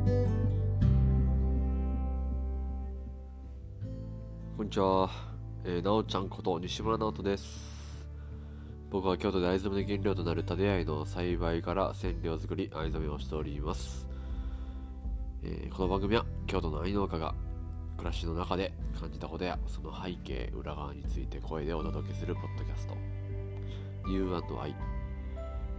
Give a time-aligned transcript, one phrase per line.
[0.00, 0.06] こ
[4.62, 5.10] んにちは、
[5.64, 8.06] えー、なおちゃんこと西村直人です。
[8.90, 14.08] 僕は京都で藍染めの原料となる種合の栽培から染料作り藍染めをしております、
[15.44, 17.34] えー、この番組は京都の藍農家が
[17.96, 22.96] 暮らしの中で感じたことやその背景裏側について声でお届けするポッドキャスト。
[24.08, 24.74] U&I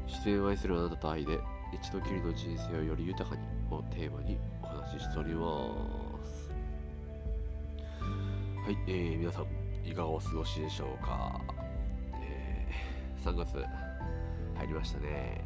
[0.08, 1.40] 自然を愛するあなたと愛で
[1.74, 5.70] 一度きりの人生をより豊かにをテーマにお話ししておりま
[6.26, 6.50] す。
[8.00, 9.46] はい、えー、皆さん
[9.88, 11.42] いかがお過ごしでしょうか、
[12.22, 13.56] えー、3月
[14.56, 15.44] 入りましたね。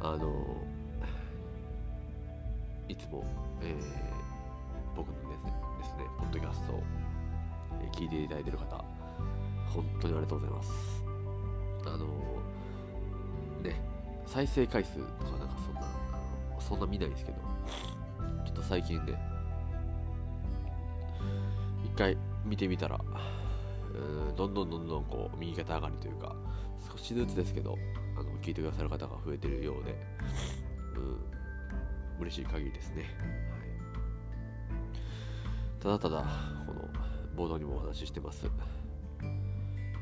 [0.00, 0.56] あの
[2.88, 3.24] いつも、
[3.62, 4.20] えー
[4.96, 6.82] 僕のですね、ですねポッドキャストを
[7.92, 8.84] 聞いていただいている方、
[9.72, 10.70] 本当にありがとうございます。
[11.86, 12.06] あの、
[14.30, 15.82] 再生回数とかなんかそんな、
[16.60, 17.38] そんな見ないんですけど、
[18.46, 19.20] ちょっと最近ね、
[21.84, 23.00] 一回見てみたら、
[24.36, 26.36] どんどんどんどんこう右肩上がりというか、
[26.88, 27.76] 少しずつですけど、
[28.16, 29.96] あの聞いてくださる方が増えてるようで、
[30.94, 31.18] うん、
[32.20, 33.02] 嬉しい限りですね。
[33.02, 33.10] はい。
[35.82, 36.24] ただただ
[36.68, 36.88] この
[37.34, 38.48] ボードにもお話ししてます、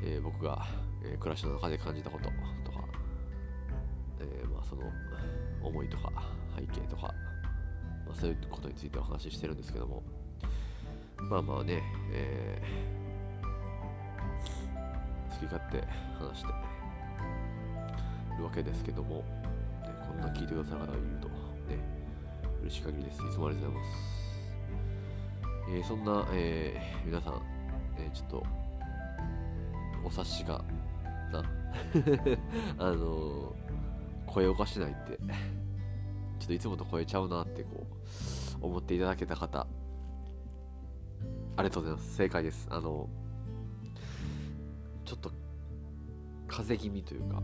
[0.03, 0.67] えー、僕が、
[1.03, 2.29] えー、暮らしの中で感じたこと、
[4.19, 4.83] えー、まあ、その
[5.61, 6.11] 思いとか
[6.57, 7.13] 背景とか、
[8.05, 10.03] まあ、そういうことについてお話ししてるんですけども。
[11.29, 12.61] まあまあね、え
[15.29, 15.77] 好き勝手
[16.23, 16.47] 話して
[18.37, 19.23] るわけですけども、ね、
[20.07, 21.33] こんな聞いてくださる方がいるとね
[22.61, 23.21] 嬉しい限りです。
[23.21, 24.19] いつもありがとうございます。
[25.71, 27.41] えー、そんな、えー、皆さん、
[27.97, 28.45] え、ちょっと、
[30.03, 30.63] お察しが、
[31.31, 31.43] な、
[32.79, 33.53] あの
[34.29, 35.17] 声おかしないって、
[36.39, 37.85] ちょっといつもと声ちゃうなってこ
[38.61, 39.67] う、思っていただけた方、
[41.57, 42.15] ありがとうございます。
[42.15, 42.67] 正解です。
[42.69, 43.09] あの
[45.05, 45.31] ちょっと、
[46.47, 47.41] 風邪気味というか、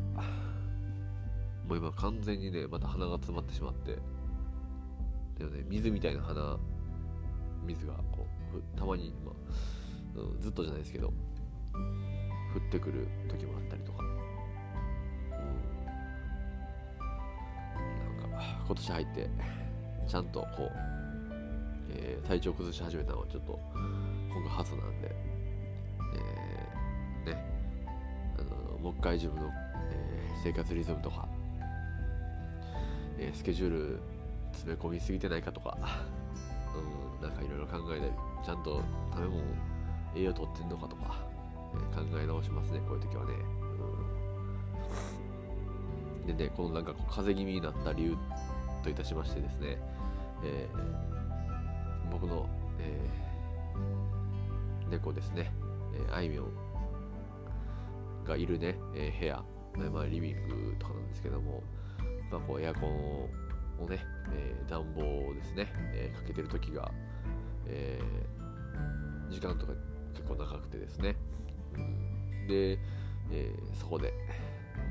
[1.68, 3.97] もう今完全にね、また鼻が詰まってしまって、
[5.38, 6.57] でもね、水みたいな鼻
[7.66, 11.12] 水がこうたまに、まあうん、ずっとじゃないですけど降
[12.59, 14.03] ってくる時もあったりとか、
[18.66, 19.30] 今年入って
[20.08, 20.72] ちゃんとこう、
[21.92, 23.59] えー、体調崩し始めたのはちょっと
[24.34, 25.16] 今後初なんで、
[27.25, 27.46] えー、ね
[28.38, 29.50] あのもう一回自分の、
[29.92, 31.28] えー、生活リズムとか、
[33.18, 34.00] えー、スケジュール
[34.52, 35.78] 詰め込みすぎてないかとか
[36.75, 38.12] うんなんかいろいろ考えたり、
[38.46, 38.81] ちゃんと
[39.12, 39.42] 食べ物、
[40.16, 41.25] 栄養とってんのかとか、
[41.74, 43.34] えー、考え直しますね、こういう時はね。
[46.28, 48.18] うん、でね、このなんかこう風邪気味になった理由
[48.85, 49.79] といたしましてですね、
[50.44, 52.47] えー、僕の、
[52.79, 55.51] えー、猫ですね、
[55.96, 59.44] えー、あいみょんがいるね、えー、部屋、
[59.91, 61.63] まあ、リビングとかなんですけども、
[62.31, 63.24] まあ、こうエアコン
[63.79, 64.00] をね、
[64.31, 66.91] えー、暖房をですね、えー、かけてる時が、
[67.66, 69.74] えー、時間とか
[70.13, 71.16] 結構長くてですね、
[71.74, 72.78] うん、で、
[73.31, 74.13] えそこで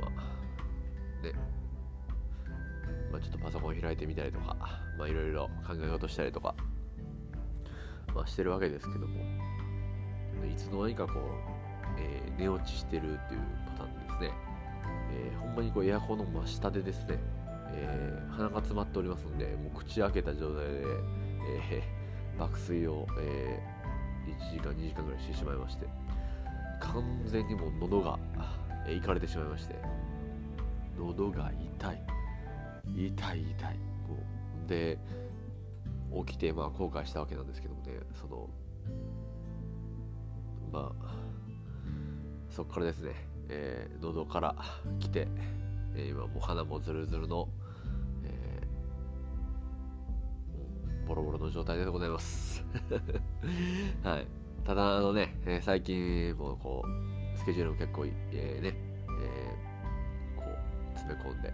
[0.01, 1.33] まあね
[3.15, 4.57] まあ、ちょっとパソコン開いてみたりとか、
[4.99, 6.57] まあ、いろいろ考え事したりとか、
[8.13, 9.21] まあ、してるわけですけども、
[10.53, 11.21] いつの間にかこう、
[11.97, 13.41] えー、寝落ちしてるっていう
[13.79, 14.31] パターンですね。
[15.13, 17.21] えー、ほんまにこうエアコンの真下でですね、
[17.71, 20.85] えー、鼻が詰まっておりますので、もう口開けた状態で、
[21.71, 21.83] え、
[22.37, 23.63] 爆睡を、え、
[24.27, 25.87] 1時間、2時間ぐらいしてしまいまして、
[26.81, 28.19] 完全にもう喉が、
[28.89, 29.77] えー、いかれてしまいまして、
[30.99, 32.14] 喉が痛い。
[32.87, 33.79] 痛い痛い。
[34.09, 34.17] も
[34.65, 34.99] うで、
[36.27, 38.49] 起きて、まあ、後悔したわけなんですけどもね、その、
[40.73, 41.15] まあ、
[42.51, 43.15] そこからですね、
[43.49, 44.55] えー、喉から
[45.01, 45.29] 来て、
[45.97, 47.49] えー、今もう鼻もズルズルの、
[51.07, 52.65] ボロボロの状態でございます
[54.03, 54.27] はい。
[54.65, 58.75] ただ、あのね、えー、最近もうこう、スケジュールも結構、えー、ね、
[59.21, 61.53] えー、こう、詰め込んで、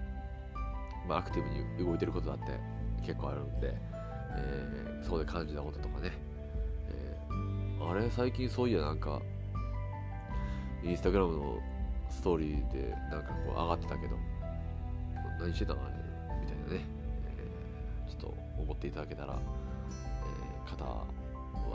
[1.10, 2.44] まあ、アクティブに動いてることだって
[3.04, 3.74] 結構あるんで、
[4.36, 6.12] えー、そこで感じたこととかね、
[6.88, 9.20] えー、あれ、最近そういやなんか、
[10.84, 11.58] インスタグラムの
[12.08, 14.16] ストーリーでなんかこう上がってたけど、
[15.40, 15.94] 何してたのあれ
[16.42, 16.84] みたいなね、
[17.26, 21.04] えー、ちょっと思っていただけたら、えー、方は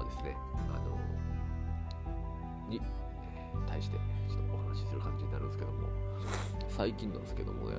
[0.06, 0.34] ですね、
[0.74, 2.80] あのに、
[3.68, 3.98] 対して
[4.30, 5.90] ちょっとお話しする感じになるんですけども、
[6.70, 7.76] 最近なんですけどもね、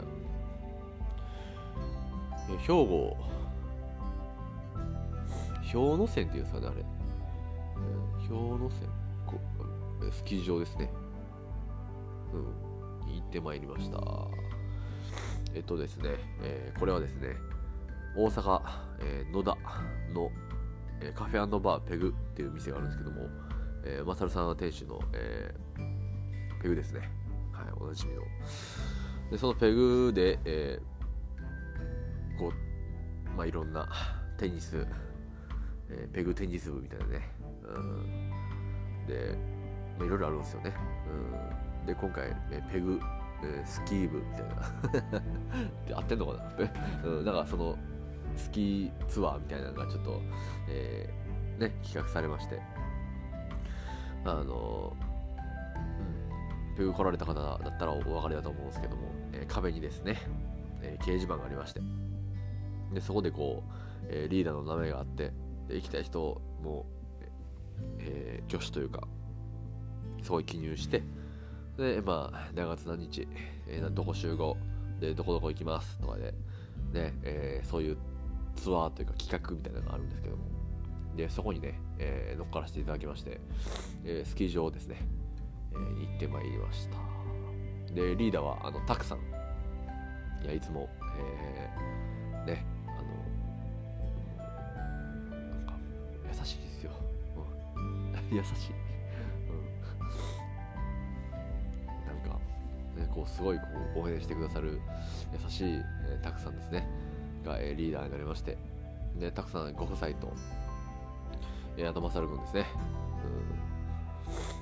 [2.58, 3.16] 兵庫。
[5.72, 6.84] 氷ノ線っていうんですかねあれ、
[8.20, 8.88] うん、氷ノ線
[10.12, 10.90] スキー場ですね。
[12.32, 13.14] うん。
[13.14, 13.98] 行ってまいりました。
[15.54, 16.10] えっとですね、
[16.42, 17.34] えー、これはですね
[18.16, 18.60] 大阪、
[19.00, 19.56] えー、野田
[20.12, 20.30] の、
[21.00, 23.22] えー、カフェバーペグっていう店があるんですけども、
[23.84, 27.00] えー、マサルさんは店主の、えー、ペグですね。
[27.52, 28.22] はいおなじみの。
[29.30, 30.95] でそのペグで、えー、
[32.38, 33.88] こうまあいろんな
[34.38, 34.86] テニス、
[35.90, 37.30] えー、ペグテニス部みたいなね、
[37.64, 39.36] うん、で、
[39.98, 40.74] まあ、いろいろあるんですよね、
[41.80, 43.00] うん、で今回、えー、ペグ、
[43.42, 45.20] えー、スキー部みたいな。
[45.86, 46.52] で合ってんのかな、
[47.04, 47.76] うん、だからその
[48.36, 50.20] スキーツアーみたいなのがちょっと、
[50.68, 52.60] えー、ね企画されまして。
[54.24, 54.96] あの
[56.76, 59.02] ペグ来られた方だったらお分かりだと思うんですけども、
[59.32, 60.20] えー、壁にですね、
[60.82, 61.80] えー、掲示板がありまして。
[62.96, 65.30] でそこでこう、えー、リーダーの名前があって
[65.68, 66.86] で行きたい人も、
[67.98, 69.06] えー、挙手というか
[70.22, 71.02] そこに記入して
[71.76, 73.28] でまあ何月何日、
[73.68, 74.56] えー、どこ集合
[74.98, 76.32] でどこどこ行きますとかで
[76.94, 77.98] ね、えー、そういう
[78.56, 80.44] ツアーというか企画みたいなのがあるんですけども
[81.14, 83.42] でそこにね、えー、乗っからせていただきまして、
[84.06, 85.06] えー、スキー場ですね
[85.72, 86.96] えー、行ってまいりました。
[87.94, 89.18] でリーダーはあのタクさん。
[90.42, 90.88] いやいつも、
[91.18, 92.75] えー、ね
[98.30, 98.72] 優しい、
[99.48, 100.06] うん、
[102.06, 102.38] なんか、
[102.96, 103.64] ね、こうすごいこ
[103.96, 104.80] う応援してくださる
[105.32, 105.64] 優しい、
[106.08, 106.88] えー、タクさんですね。
[107.44, 108.56] が、えー、リーダーになりまして。
[109.18, 110.32] でタクさんご夫妻と、
[111.76, 112.66] えー、あとマサル君ですね、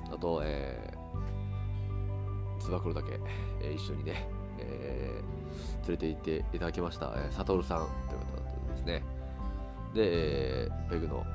[0.07, 0.93] うん、あと、え
[2.59, 3.19] つば九郎だけ、
[3.61, 4.25] えー、一緒にね、
[4.59, 7.79] えー、連れて行っていただきました、えー、サトルさん
[8.09, 9.03] という方ですね。
[9.93, 11.25] で、えー、ペグの、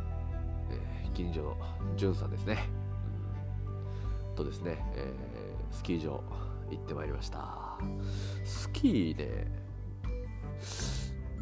[1.11, 1.57] 近所の
[1.97, 2.69] ジュンさんですね。
[4.31, 6.23] うん、とですね、えー、スキー場
[6.71, 7.79] 行ってまいりました。
[8.45, 9.47] スキーで、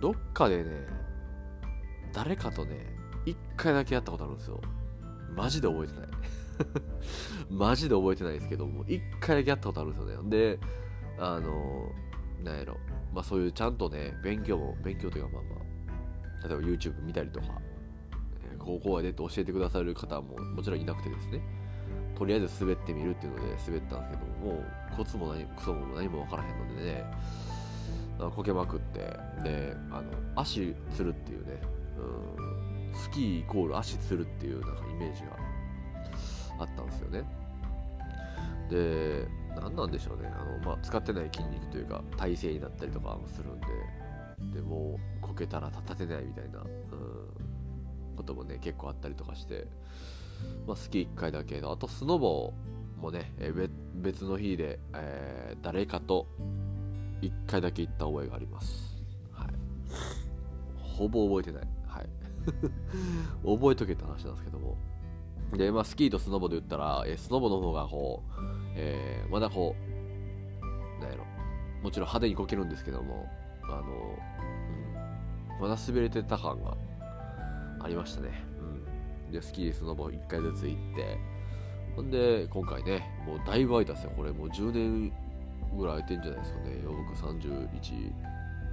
[0.00, 0.87] どっかでね、
[2.12, 2.87] 誰かとね、
[3.26, 4.61] 一回だけやったことあるんですよ。
[5.35, 6.09] マジで覚えてない。
[7.50, 10.31] マジで覚えてないですけども、一回だけやったことあるんですよね。
[10.31, 10.59] で、
[11.19, 11.93] あの、
[12.43, 12.76] なんやろ、
[13.12, 15.49] まあそういうちゃんとね、勉強も、勉強というかまあま
[16.44, 17.61] あ、例えば YouTube 見たりとか、
[18.58, 21.40] えー、高校はでって教えてくださる方ももちろんいなくてですね、
[22.19, 24.58] とりあえず滑ってみるっていうので滑ったんですけども、
[24.93, 27.05] うコツも何クソも何も分からへんのでね、
[28.34, 28.99] こけまくって、
[29.44, 31.60] で、あの、足つるっていうね、
[31.96, 35.37] うん、スキーイコール足つるっていうなんかイメージが
[36.58, 37.25] あったんですよね。
[38.69, 40.28] で、何なんでしょうね。
[40.28, 43.66] あの、まあ、使ってない筋肉というか、体勢になったりとかもするんで、
[44.58, 46.69] でもう、こけたら立てないみたいな、うん、
[48.19, 49.67] こともね、結構あったりとかして、
[50.67, 52.53] まあ、好き1回だけど、あとスノボ
[53.00, 53.53] もね、え
[53.94, 56.26] 別の日で、えー、誰かと
[57.23, 58.97] 1回だけ行った覚えがあります。
[59.32, 59.49] はい。
[60.76, 61.69] ほぼ覚えてない。
[61.87, 62.09] はい。
[63.59, 64.76] 覚えとけって話なんですけども、
[65.53, 68.43] で、まあ、スキーとスノボで言ったら、えスノボの方がこう、
[68.75, 69.76] えー、まだこ
[70.61, 71.25] う、なんやろ、
[71.82, 73.26] もちろん派手にこけるんですけども、
[73.62, 73.82] あの、
[75.55, 76.76] うん、まだ滑れてた感が
[77.80, 78.44] ありましたね。
[79.26, 79.32] うん。
[79.32, 81.18] で、スキー、スノボ1回ずつ行って、
[81.97, 84.12] ほんで、今回ね、もうだいぶ空いたんですよ。
[84.16, 85.12] これもう10年
[85.76, 86.82] ぐらい空いてんじゃないですかね。
[86.82, 88.12] よ僕31、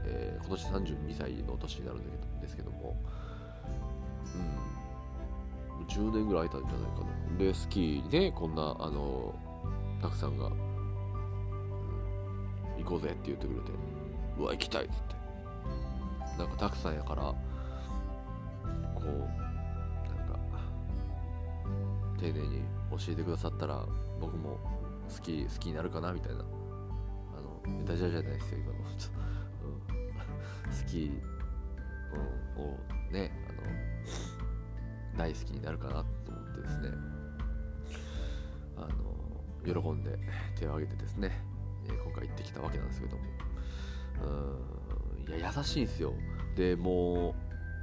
[0.05, 2.95] えー、今年32歳の年になるんですけども、
[5.79, 5.85] うん。
[5.87, 7.37] 10年ぐらい空いたんじゃないかな。
[7.37, 9.33] で、スキーでこんな、あの、
[10.01, 10.49] たくさんが、
[12.77, 13.71] 行こうぜって言ってくれて、
[14.37, 15.15] うわ、行きたいっつって。
[16.37, 17.33] なんかたくさんやから、
[19.05, 19.19] こう、
[20.17, 20.39] なんか、
[22.19, 23.85] 丁寧に教えてくださったら、
[24.19, 24.57] 僕も
[25.15, 26.39] 好き、好きになるかなみたいな。
[26.39, 26.43] あ
[27.69, 28.79] の、ダジャじゃないですよ、今の。
[28.79, 28.91] うん、好
[30.89, 31.11] き、
[32.57, 32.77] うん、を
[33.11, 33.61] ね、あの、
[35.17, 36.89] 大好きになるかなと思ってですね。
[38.77, 38.87] あの
[39.63, 40.19] 喜んで
[40.59, 41.41] 手を挙げてですね、
[41.87, 43.23] え今回行ってきたわけなんですけども。
[45.27, 45.35] うん。
[45.37, 46.13] いや優しいんですよ。
[46.55, 47.35] でもう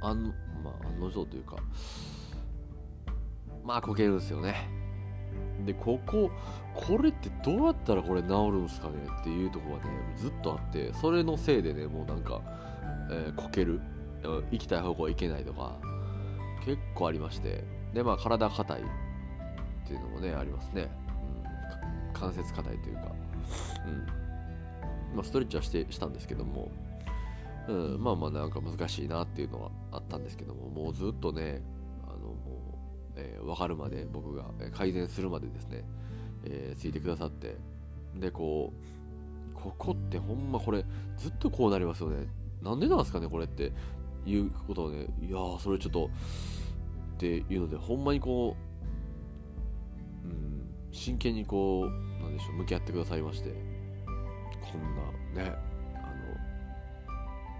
[0.05, 0.31] あん、
[0.63, 1.57] まあ、案の定というか
[3.63, 4.69] まあこけるんですよね。
[5.65, 6.29] でここ
[6.73, 12.41] これってどうやったらこれ治るんすかねっていうところがねずっとあってそれのせいでねもうなんか、
[13.09, 13.79] えー、こける
[14.51, 15.77] 行きたい方向行けないとか
[16.65, 20.89] 結構ありましてでまあ体硬いっていうのもねありますね、
[22.07, 23.01] うん、関節硬いというか、
[23.87, 25.15] うん。
[25.15, 26.71] まあ、ストレッチはしてしたんですけども。
[27.67, 31.61] うん、まあまあなんか難しいなっていうのはあったんですけどももうずっとね
[32.05, 32.79] あのも
[33.11, 35.83] う、えー、分かるまで僕が改善するまでですね、
[36.45, 37.55] えー、ついてくださって
[38.15, 40.85] でこうここってほんまこれ
[41.17, 42.27] ずっとこうなりますよね。
[42.61, 43.71] なんでなんですかねこれって
[44.25, 46.09] いうことをねいやそれちょっと
[47.15, 48.55] っていうのでほんまにこ
[50.25, 53.53] う、うん、真剣にこうなんでしょう向き合ってくださいまして
[54.61, 55.72] こんなね。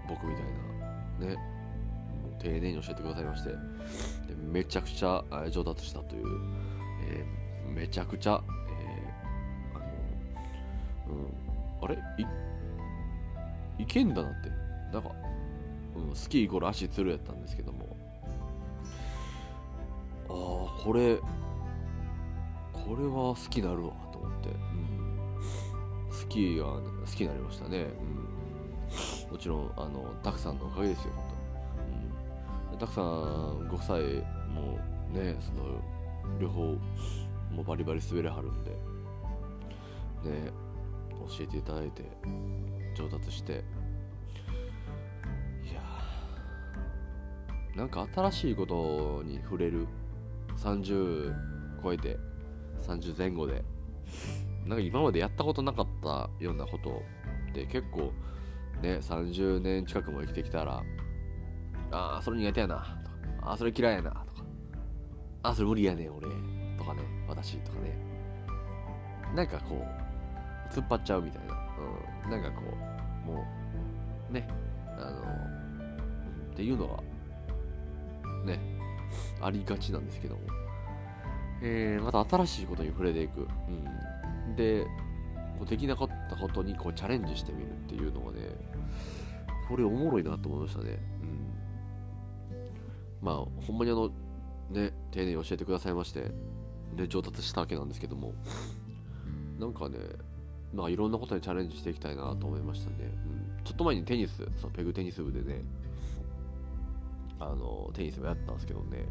[0.08, 0.44] 僕みたい
[1.20, 1.34] な。
[1.34, 1.36] ね。
[1.36, 1.40] も
[2.38, 3.50] う丁寧に教えてくださいまして。
[3.50, 3.56] で
[4.36, 6.24] めちゃくちゃ上達したという、
[7.08, 9.80] えー、めちゃくちゃ、えー、あ
[11.08, 11.96] の、うん、あれ？
[13.78, 14.50] いいけんだなって。
[14.92, 15.10] なんか、
[15.96, 17.96] うん、スキーイコール足つるやったんですけども。
[20.26, 21.16] ああこれ
[22.72, 27.88] これは好きになるわと思って、うん、スキーが好きになりましたね、うん。
[29.34, 31.24] もちろんあのたくさんのおかげですよ本
[32.68, 33.96] 当、うん、たくさんご夫妻
[34.48, 34.78] も
[35.12, 35.82] ねその
[36.40, 36.62] 両方
[37.52, 38.76] もうバリバリ滑れはるんでね
[41.26, 42.04] 教えていただいて
[42.94, 43.64] 上達して。
[45.64, 45.82] いや
[47.74, 49.88] なんか新しいことに触れる
[50.58, 51.34] 30
[51.82, 52.18] 超えて
[52.86, 53.64] 30前後で
[54.64, 57.02] なんか今までやったことなかったようなこと
[57.50, 58.12] って結構
[58.82, 60.82] ね、30年近くも生きてきたら、
[61.90, 64.44] ああ、それ苦手やな、とか、ああ、それ嫌いやな、とか、
[65.42, 66.26] ああ、それ無理やねん、俺、
[66.76, 67.96] とかね、私、とかね、
[69.34, 69.84] なんかこ
[70.70, 71.54] う、突っ張っちゃうみたいな、
[72.24, 72.62] うん、なんかこ
[73.26, 73.44] う、も
[74.30, 74.48] う、ね、
[74.98, 75.20] あの、
[76.52, 77.02] っていうのは、
[78.44, 78.60] ね、
[79.40, 80.42] ありがちなんですけども、
[81.62, 83.48] えー、また新しいことに触れていく。
[83.68, 84.86] うん、で、
[85.64, 88.40] こうできなかったことにこうチャレンジしてみるっていうのはね、
[89.68, 90.98] これおもろいなと思いましたね。
[91.22, 91.24] う
[93.24, 93.26] ん。
[93.26, 94.10] まあ、ほんまにあの、
[94.70, 96.30] ね、丁寧に教えてくださいまして、
[96.94, 98.34] で、上達したわけなんですけども、
[99.58, 99.98] なんかね、
[100.74, 102.96] まあ、いろんなことにチャレンジしていきたいなと思いましたね。
[103.58, 103.64] うん。
[103.64, 105.62] ちょっと前にテニス、そのペグテニス部でね、
[107.40, 109.06] あの、テニスもやったんですけどね、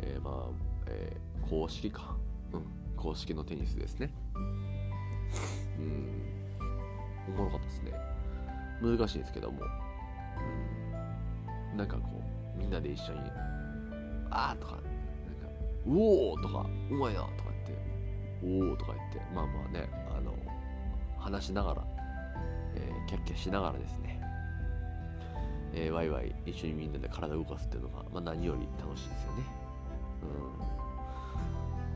[0.00, 0.46] えー、まあ、
[0.86, 2.16] えー、公式か。
[2.52, 2.62] うん。
[2.96, 4.12] 公式のテニスですね。
[5.78, 6.26] うん。
[7.28, 7.92] おもろかったですね。
[8.80, 9.60] 難しいですけども、
[11.72, 12.02] うん、なんかこ
[12.56, 13.20] うみんなで一緒に
[14.30, 14.86] 「あー」とかなんか
[15.86, 17.50] 「うおー」とか「うまいな」とか
[18.44, 20.34] 言って「おお」とか言ってまあまあねあの
[21.18, 21.84] 話しながら、
[22.74, 24.20] えー、キャッキャしながらですね。
[25.78, 29.42] えー、ワイワイ一緒にみんなで体を動かすっていうのが、まあ、何より楽しいですよね。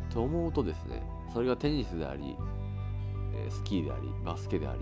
[0.05, 0.11] うん。
[0.11, 2.37] と思うとですね、それがテニスであり、
[3.35, 4.81] えー、スキーでありバスケであり、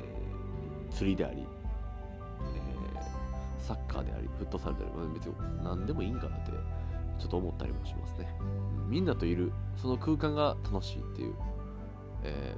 [0.00, 1.46] えー、釣りであり、
[2.42, 6.52] えー、サッカーでありフットサルであり、別に何でもいいんかなって
[7.18, 8.28] ちょっと思ったりもしますね、
[8.88, 11.34] みんなといるその空間が楽しいっていう、
[12.24, 12.54] え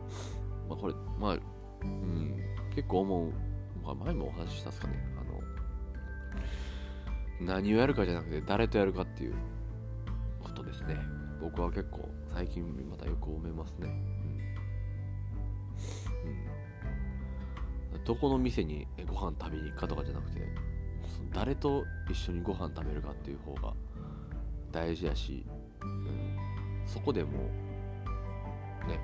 [0.66, 1.38] ー、まあ、これまあ、
[1.82, 2.40] うん、
[2.74, 3.32] 結構思う、
[3.82, 4.94] まあ、前もお話ししたんですかね。
[5.20, 5.40] あの
[7.54, 9.34] 何をやるかじゃなくて誰とやるかっていう
[10.40, 10.96] ことですね。
[11.40, 13.88] 僕は結構最近またよく思いますね。
[18.04, 20.40] どこの店にご飯食べに行くかとかじゃなくて
[21.32, 23.72] 誰と一緒にご飯食べるかっていう方が
[24.70, 25.44] 大事やし、
[25.82, 26.36] うん、
[26.86, 27.30] そこでも
[28.88, 28.98] ね、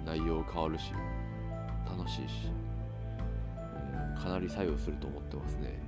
[0.00, 0.92] うん、内容変わるし
[1.86, 2.48] 楽しいし、
[4.16, 5.78] うん、かなり作用すると思ってますね、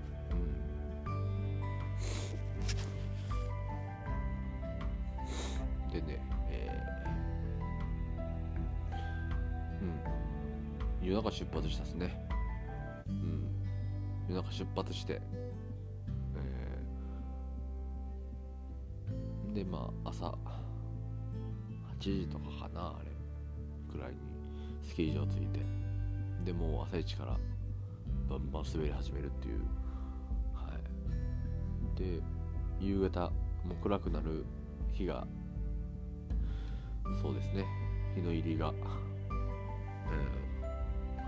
[5.84, 6.85] うん、でねえ
[11.06, 12.28] 夜中出発したっすね。
[13.06, 13.48] うん。
[14.28, 15.20] 夜中出発して。
[16.34, 20.36] えー、でまあ朝8
[22.00, 23.12] 時とかかなあれ。
[23.92, 24.16] ぐらいに
[24.82, 25.60] スキー場着いて。
[26.44, 27.38] でもう朝一から
[28.28, 29.60] バンバン滑り始めるっていう。
[30.54, 30.72] は
[31.96, 31.98] い。
[32.00, 32.20] で
[32.80, 33.30] 夕方
[33.64, 34.44] もう暗くなる
[34.92, 35.24] 日が
[37.22, 37.64] そうですね。
[38.16, 38.72] 日の入りが、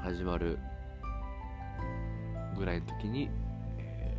[0.09, 0.59] 始まる
[2.57, 3.29] ぐらいの時に、
[3.79, 4.17] え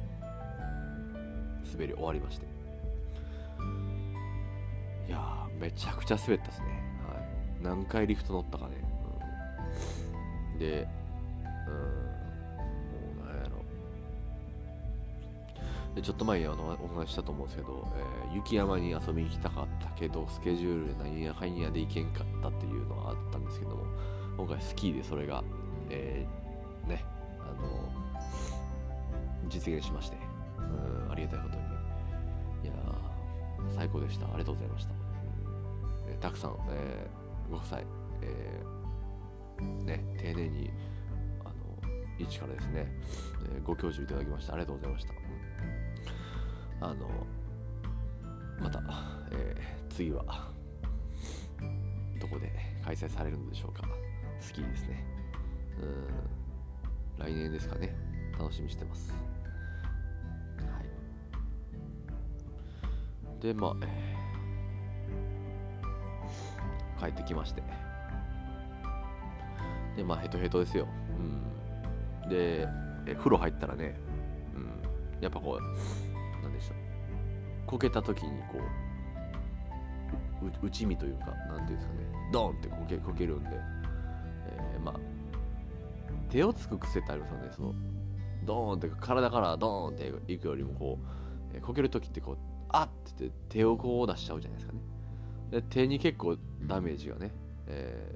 [1.65, 2.45] ー、滑り終わりまして。
[5.07, 6.67] いやめちゃくちゃ滑ったですね、
[7.07, 8.75] はい、何回リフト乗ったかね、
[10.53, 10.87] うん、で
[11.67, 11.73] うん。
[11.73, 13.55] もうなんやろ。
[15.95, 17.91] でちょっと前にあのお話したと思うんですけど、
[18.27, 23.85] えー、雪山に遊びに行きたかったけどスケジュールで何やかんやで行けんかったっていうのがあったんですけども
[24.37, 25.43] 今回スキーでそれが。
[25.89, 27.03] えー、ね、
[29.49, 30.17] 実現しまして、
[30.57, 30.61] う
[31.07, 31.63] ん、ありがたいことに。
[32.63, 32.73] いや
[33.75, 34.25] 最高でした。
[34.27, 34.93] ありがとうございました。
[36.11, 37.81] うん、たくさん、えー、ご夫妻、
[38.21, 40.71] えー、ね、丁寧に、
[41.41, 41.53] あの、
[42.17, 42.87] 一からですね、
[43.55, 44.53] え、ご教授いただきました。
[44.53, 45.13] ありがとうございました。
[46.81, 47.09] あの、
[48.59, 48.81] また、
[49.31, 49.55] え、
[49.89, 50.51] 次は、
[52.19, 52.51] どこで
[52.83, 53.81] 開催されるのでしょうか。
[53.83, 55.08] 好きですね。
[55.79, 57.95] うん、来年ですかね。
[58.37, 59.11] 楽しみしてます。
[59.11, 59.17] は
[63.39, 63.41] い。
[63.41, 67.63] で、まあ、えー、帰ってきまして。
[69.95, 70.87] で、まあ、ヘトヘトですよ。
[72.23, 72.29] うん。
[72.29, 72.67] で、
[73.05, 73.99] え風呂入ったらね、
[74.55, 76.75] うん、やっぱこう、なんでしょう。
[77.65, 78.59] こけた時にこ
[80.41, 81.99] う、内身というか、なんていうんですかね、
[82.31, 84.99] ドンってこけこけるんで、えー、まあ、
[86.29, 87.73] 手をつく癖ってありますよね、その、
[88.45, 90.99] ドーンって体からドーンっていくよりもこ
[91.53, 92.37] う、え、こける時ってこう
[92.69, 94.79] あっってて手をこう出しちゃうじゃないですかね。
[95.51, 97.31] で手に結構ダメージがね、
[97.67, 98.15] え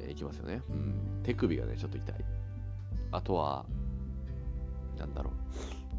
[0.00, 2.16] ー、いきますよね、うん、手首がねちょっと痛い。
[3.12, 3.64] あとは
[4.98, 5.32] なんだろう。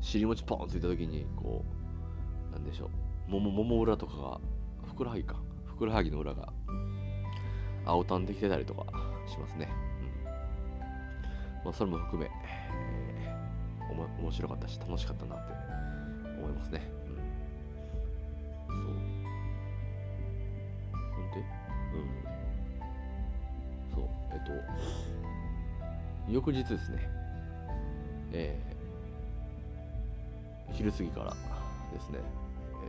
[0.01, 1.63] 尻餅ポンついた時にこ
[2.49, 2.89] うなんでしょ
[3.27, 3.31] う。
[3.31, 4.41] もももも裏とかが
[4.85, 5.37] ふくらはぎか。
[5.65, 6.51] ふくらはぎの裏が
[7.85, 8.85] 青たんできてたりとか
[9.25, 9.69] しますね、
[11.63, 12.29] まあ、それも含め、
[13.91, 15.53] おも面白かったし楽しかったなって
[16.37, 16.81] 思いますね。
[18.67, 18.85] うん、そう。
[21.15, 21.39] ほんで？
[21.93, 22.07] うん。
[23.93, 24.03] そう。
[24.31, 24.51] えっと、
[26.31, 27.09] 翌日ですね、
[28.31, 31.31] えー、昼過ぎから
[31.91, 32.19] ですね、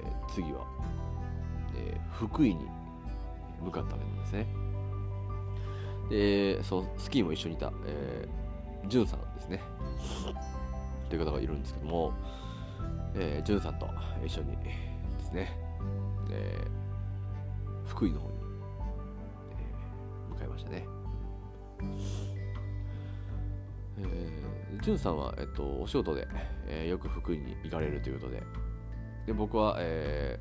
[0.04, 0.66] えー、次は、
[1.76, 2.68] えー、福井に
[3.62, 4.46] 向かったわけなんですね。
[6.10, 8.39] で、そう、スキーも一緒にいた、えー、
[8.88, 9.60] ジュンさんですね。
[11.08, 12.12] という方がいるんですけども、
[13.14, 13.88] えー、ジュンさんと
[14.24, 14.70] 一緒にで
[15.24, 15.56] すね、
[16.30, 18.34] えー、福井の方に、
[19.52, 20.86] えー、向かいましたね。
[23.98, 26.26] えー、ジュンさんは、えっと、お仕事で、
[26.66, 28.42] えー、よく福井に行かれるということで、
[29.26, 30.38] で僕は、え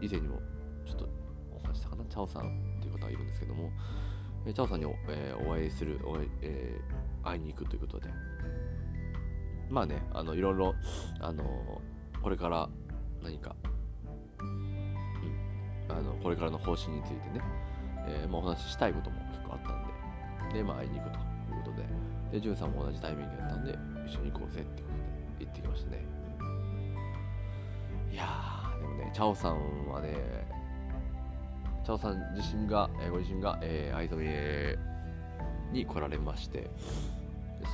[0.00, 0.40] ー、以前にも
[0.84, 1.08] ちょっと
[1.54, 3.70] お話したかな、チャオさんという方がいるんですけども、
[4.46, 8.08] えー、チャオさんにお,、えー、お会いするお会い、えー、会いに行くということで、
[9.68, 10.74] まあね、あの、いろいろ、
[11.20, 11.80] あの、
[12.22, 12.68] これから
[13.22, 13.54] 何か、
[14.40, 14.96] うん、
[15.88, 17.40] あの、これからの方針についてね、
[18.06, 21.86] えー、まあ、お話ししたいことも結構あったんで、で、まあ、会いに行くということで、
[22.32, 26.04] で、ジュンさんも同じタイミングだったんで、一緒に行こうぜってことで行ってきましたね。
[28.10, 28.26] いや、
[28.80, 30.16] でもね、チャオさんはね、
[31.84, 34.24] チャオさん自身が、えー、ご自身が、えー、藍染
[35.72, 36.70] めに来られまして、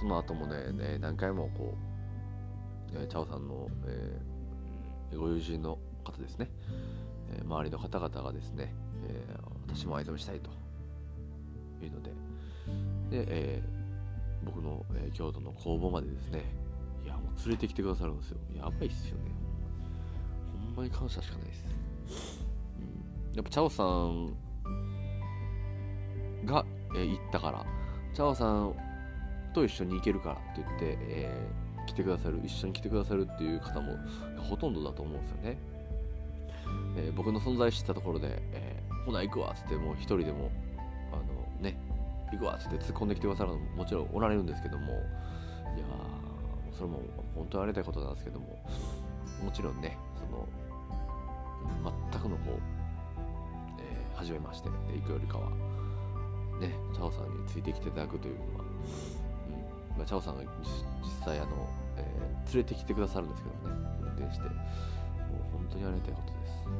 [0.01, 1.75] その後もね、ね何回もこ
[2.95, 6.49] う、えー、チャオさんの、えー、ご友人の方ですね、
[7.37, 8.75] えー、周りの方々がですね、
[9.09, 10.51] えー、私も藍染めしたいと
[11.85, 12.11] いうので、
[13.11, 16.45] で、えー、僕の、えー、京都の工房までですね、
[17.05, 18.39] いや、もう連れてきてくださるんですよ。
[18.57, 19.31] やばいっすよね。
[20.67, 22.36] ほんまに感謝しかないです。
[23.37, 24.35] やっぱチャオさん
[26.45, 27.67] が、えー、行ったから、
[28.15, 28.75] チャオさん
[29.55, 33.97] と一緒に行けるからって言って、えー、来てくださる一緒に来てくださるっていう方も
[34.39, 35.59] ほとんどだと思うんですよね、
[36.97, 40.51] えー、僕の存在知ったところで、えー、ほな行くわっつってもう一人でも
[41.13, 41.79] あのね
[42.33, 45.01] 行くわっつって突っ込んできてくださるのももちろんおられるんですけどもいや
[46.73, 47.01] それも
[47.35, 48.47] 本当にありがたいことなんですけども
[49.43, 50.47] もちろんねその
[52.13, 52.86] 全くのこう、
[54.17, 55.51] 初めましてで行くよりかは。
[56.61, 58.65] ねチャオさんについてきていただくというのは。
[59.93, 59.99] うん。
[59.99, 60.49] まあ、チャオさんが実
[61.25, 63.81] 際あの、えー、連れてきてくださるんですけどね。
[64.01, 64.49] 運転して。
[65.27, 66.71] もう本当にありがたいことです、う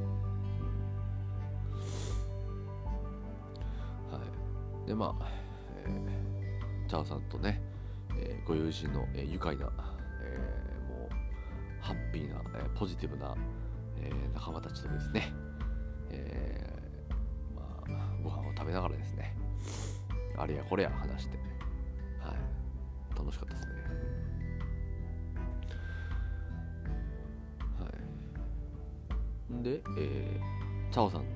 [4.17, 4.25] ん、は
[4.85, 4.89] い。
[4.89, 5.27] でまあ、
[5.85, 7.61] えー、チャオさんとね、
[8.17, 9.69] えー、ご友人の、えー、愉快な、
[10.23, 11.09] えー、もう
[11.81, 13.35] ハッピーな、えー、ポジティブな、
[14.01, 15.33] えー、仲間たちとですね、
[18.67, 19.35] べながらですね。
[20.37, 21.39] あれやこれや話して。
[22.21, 23.19] はい。
[23.19, 23.73] 楽しかったですね。
[27.81, 27.89] は
[29.61, 29.63] い。
[29.63, 31.29] で、えー、チャオさんね、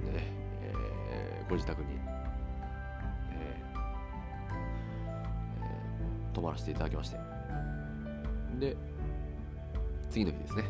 [0.62, 1.88] えー、ご自宅に、
[3.30, 3.78] えー
[5.62, 7.18] えー、泊まらせていただきまして。
[8.58, 8.76] で
[10.10, 10.64] 次の日ですね。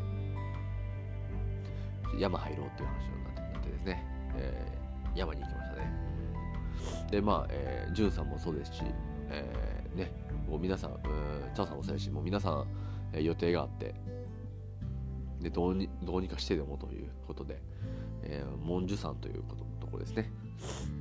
[2.19, 4.05] 山入ろうっていう話になってなってですね、
[4.37, 6.20] えー、山に行きましたね。
[7.11, 8.83] でまあ、えー、ジュンさんもそうですし、
[9.31, 10.13] えー、ね
[10.49, 10.91] もう皆さん、
[11.55, 12.67] チャオさんもそうやし、もう皆さん、
[13.13, 13.95] え予定があって
[15.41, 17.61] でどうにどうにかしてでもということで、
[18.23, 20.31] えー、文殊山ということところですね。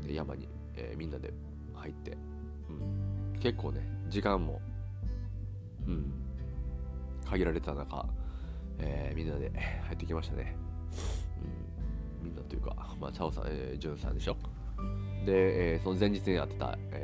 [0.05, 1.33] で山に、えー、みんなで
[1.73, 2.17] 入って、
[2.69, 4.61] うん、結構ね時間も、
[5.87, 6.11] うん、
[7.29, 8.05] 限られた中、
[8.79, 9.51] えー、みんなで
[9.85, 10.55] 入ってきましたね、
[12.21, 14.37] うん、みんなというか、まあ、チャオさん、えー、ジュンさんでしょ。
[15.29, 17.03] で、えー、その前日にやってた、え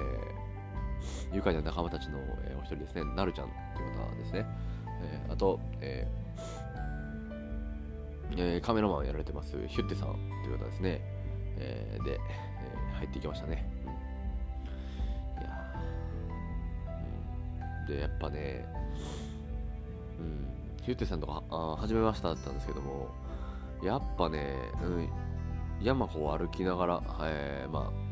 [1.31, 4.45] ー、愉快な仲間たちの、えー、お一人ですね、なるちゃんという方ですね。
[5.01, 6.25] えー、あと、えー
[8.37, 11.01] えー、カメラマンやられてます、ヒュッテさんという方ですね。
[11.57, 13.69] えー、で、えー、入っていきましたね。
[13.85, 15.51] うん、いや
[17.87, 18.65] うん、で、やっぱね、
[20.19, 20.47] うん、
[20.83, 23.09] ヒュッテさんとか、あ初めましただったんですけども、
[23.83, 25.09] やっぱね、うん、
[25.81, 28.04] 山こう歩きながら、えー、まあ、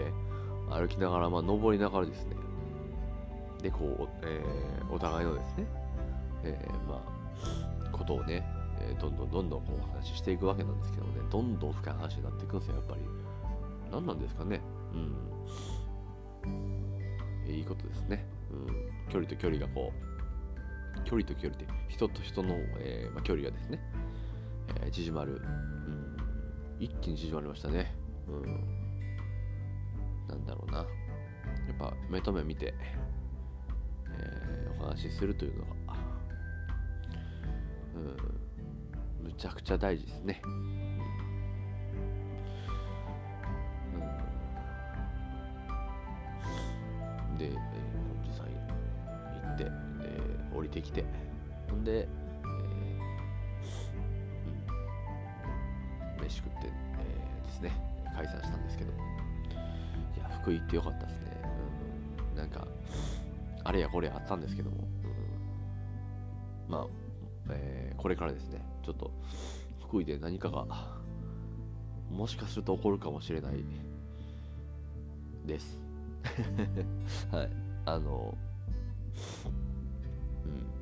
[0.00, 0.12] って
[0.70, 2.36] 歩きながら、まあ、登りながらですね。
[3.62, 5.66] でこう、えー、お互いのですね、
[6.42, 8.44] えー、まあことをね、
[8.80, 13.00] え、どんどんどんどんこうお話ししていくわけなんですけどねどんどん深い話になっていくんですよやっぱり。
[13.92, 14.60] 何なんですかね。
[14.92, 15.14] うん。
[17.46, 23.80] いいことですね、うん、距離と距離がこう距離と距離で人と人の、えーまあ、距離がですね、
[24.82, 26.16] えー、縮まる、うん、
[26.80, 27.94] 一気に縮まりましたね、
[28.28, 28.83] うん。
[30.28, 30.78] なんだろうな。
[30.78, 30.84] や
[31.72, 32.74] っぱ目と目見て、
[34.10, 35.72] えー、お話しするというのが
[37.94, 37.98] う
[39.24, 40.48] んむちゃくちゃ大事ですね、う
[47.34, 47.52] ん、で、えー、
[48.24, 48.52] 本さん行
[49.54, 49.70] ってで
[50.54, 51.04] 降りてきて
[51.70, 52.06] ほんで、えー
[56.18, 57.72] うん、飯食って、えー、ですね
[58.14, 58.92] 解散したんですけど。
[60.44, 61.42] 福井行ってよかったですね。
[62.32, 62.66] うん、なんか、
[63.64, 64.76] あれやこれやあったんですけども、
[66.66, 66.86] うん、まあ、
[67.50, 69.10] えー、これからですね、ちょっと
[69.88, 70.66] 福井で何かが、
[72.10, 73.64] もしかすると起こるかもしれない。
[75.46, 75.78] です。
[77.30, 77.50] はい。
[77.86, 78.36] あの、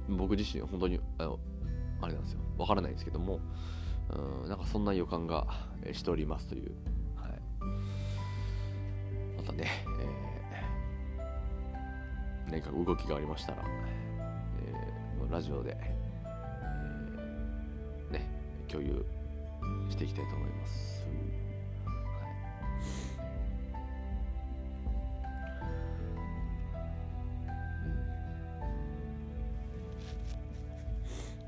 [0.08, 1.38] うん、僕自身本当に、あの、
[2.00, 2.40] あれなんですよ。
[2.58, 3.40] わからないんですけども、
[4.10, 5.46] うん、なんかそんな予感が
[5.92, 6.72] しておりますという。
[7.16, 7.42] はい。
[9.44, 18.28] またね、えー、何か動きがありましたら、えー、ラジオで、えー、ね、
[18.68, 19.04] 共有
[19.90, 21.04] していきたいと思います。
[21.86, 21.92] は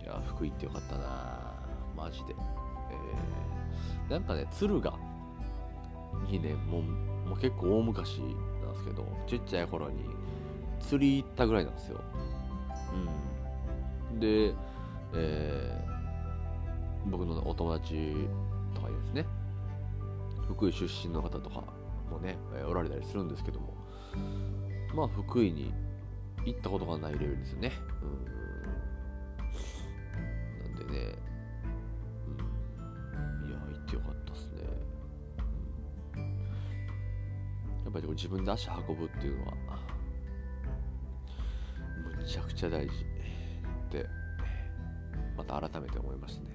[0.01, 0.05] い。
[0.05, 1.55] いや福井ってよかったな。
[1.97, 2.35] マジで、
[2.91, 4.99] えー、なんかね鶴が
[6.29, 6.83] にねもう
[7.27, 8.27] もう結構大昔な
[8.71, 10.05] んですけどちっちゃい頃に
[10.81, 12.01] 釣り行ったぐらいなんですよ。
[14.13, 14.55] うん、で、
[15.15, 18.15] えー、僕のお友達
[18.75, 19.27] とかですね
[20.47, 21.65] 福井出身の方とか
[22.11, 23.75] もね、えおられたりするんですけども
[24.95, 25.73] まあ福井に
[26.45, 27.73] 行ったことがないレベルですよね。
[28.03, 28.07] う
[30.69, 31.24] ん、なんでね
[38.15, 39.55] 自分で足運ぶっていうのは
[42.17, 42.99] むちゃくちゃ大事っ
[43.91, 44.07] て
[45.37, 46.49] また改めて思いましたね。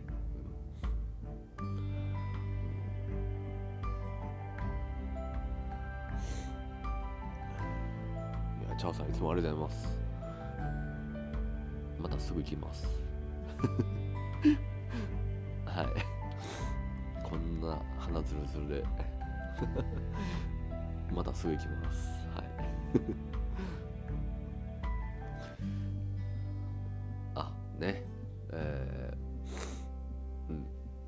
[8.65, 9.99] いや、チャオさんいつもありがとうございます。
[12.01, 12.87] またすぐ行きます。
[15.65, 15.87] はい。
[17.21, 18.83] こんな鼻ずるずるで
[21.13, 22.09] またすぐ行きます。
[22.35, 22.45] はい。
[27.35, 28.03] あ、ね。
[28.51, 30.65] えー、うん。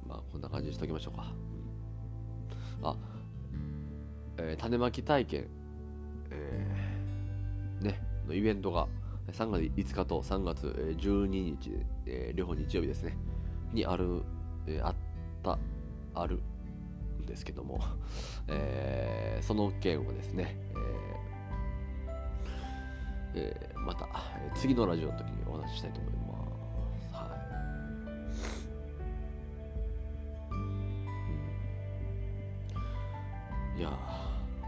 [0.08, 1.34] まあ、こんな感じにしときましょうか。
[2.84, 2.96] あ、
[4.38, 5.48] えー、種まき体験、
[6.32, 8.88] えー、ね、のイベントが
[9.32, 13.18] 3月5日と3月12日、えー、両方日曜日ですね、
[13.74, 14.24] にある、
[14.68, 14.96] えー、あっ
[15.44, 15.60] た、
[16.14, 16.40] ある
[17.32, 17.80] ですけども、
[18.50, 20.58] えー、その件をですね、
[23.34, 24.10] えーえー、また
[24.54, 26.20] 次のラジオの時にお話ししたいと思いま
[27.10, 27.14] す。
[27.14, 27.30] は
[33.78, 33.98] い、いや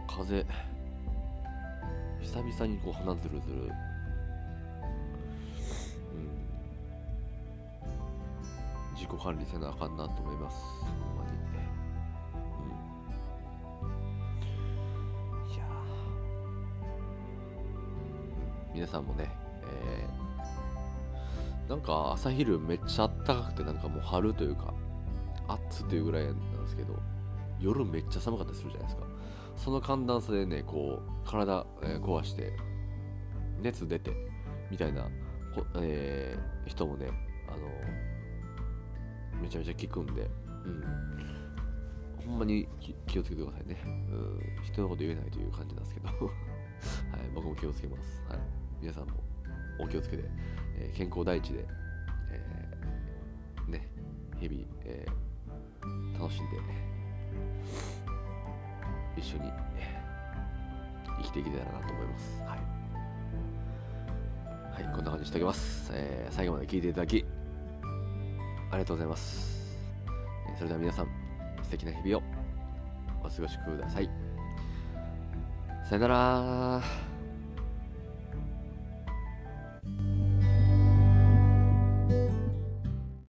[0.08, 0.46] 風
[2.22, 3.70] 久々にこう鼻ずるずる、
[8.96, 10.56] 自己管理せなあかんなと思います。
[18.74, 19.30] 皆さんもね、
[19.66, 20.08] え
[21.70, 24.74] なんか朝昼めっちゃ暖かくてなんかもう春というか
[25.48, 26.98] 暑というぐらいなんですけど
[27.60, 29.08] 夜めっちゃ寒かったりするじゃないですか。
[29.56, 32.54] その寒暖差でねこう体、えー壊して
[33.62, 34.12] 熱出て
[34.72, 35.08] みたいな、
[35.76, 37.12] えー人もね
[37.48, 37.58] あの
[39.42, 40.26] めちゃめちゃ効くんで、う
[40.70, 40.84] ん、
[42.26, 42.68] ほんまに
[43.06, 46.08] 気をつけてくださいね、うん、人のこと言えないという感じなんですけど。
[47.12, 48.40] はい、僕も気をつけます、はい、
[48.84, 49.12] 皆さんも
[49.80, 50.26] お気をつけて、
[50.78, 51.66] えー健康第一で、
[52.34, 53.88] えーね
[54.38, 55.14] 日々、えー
[56.20, 56.58] 楽しんで
[59.16, 59.44] 一緒に
[59.78, 62.60] えー生きていけたらなと思いますはい
[64.84, 65.90] はい、こんな感じにしておきます。
[65.94, 67.24] えー最後まで聞いていただき、
[68.70, 69.78] ありがとうございます。
[70.50, 71.08] えーそれでは皆さん、
[71.64, 72.24] 素敵な日々を
[73.24, 74.10] お過ごしください。
[75.88, 76.82] さよなら